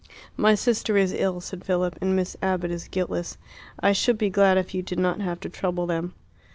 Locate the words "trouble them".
5.49-6.15